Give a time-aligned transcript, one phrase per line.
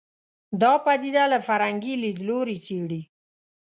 [0.61, 3.01] دا پدیده له فرهنګي لید لوري څېړي